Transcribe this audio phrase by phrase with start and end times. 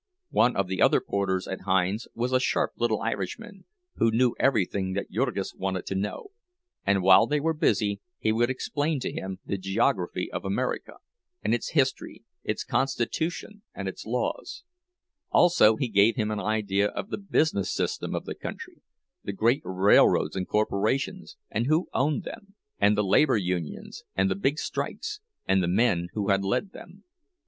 [0.31, 3.65] One of the other porters at Hinds's was a sharp little Irishman,
[3.97, 6.29] who knew everything that Jurgis wanted to know;
[6.83, 10.95] and while they were busy he would explain to him the geography of America,
[11.43, 14.63] and its history, its constitution and its laws;
[15.29, 18.81] also he gave him an idea of the business system of the country,
[19.23, 24.35] the great railroads and corporations, and who owned them, and the labor unions, and the
[24.35, 27.03] big strikes, and the men who had led them.